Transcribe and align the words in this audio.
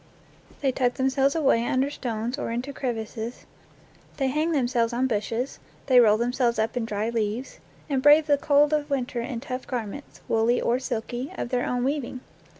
They 0.61 0.71
tuck 0.71 0.95
themselves 0.95 1.35
away 1.35 1.63
under 1.63 1.91
stones 1.91 2.39
or 2.39 2.49
into 2.49 2.73
crevices, 2.73 3.45
they 4.17 4.29
hang 4.29 4.51
themselves 4.51 4.93
on 4.93 5.05
bushes, 5.05 5.59
they 5.85 5.99
roll 5.99 6.17
themselves 6.17 6.57
up 6.57 6.75
in 6.75 6.85
dry 6.85 7.11
leaves, 7.11 7.59
and 7.87 8.01
brave 8.01 8.25
the 8.25 8.39
cold 8.39 8.73
of 8.73 8.89
winter 8.89 9.21
in 9.21 9.41
tough 9.41 9.67
garments, 9.67 10.21
woolly 10.27 10.59
or 10.59 10.79
silky, 10.79 11.31
of 11.37 11.49
their 11.49 11.67
own 11.67 11.83
weaving. 11.83 12.21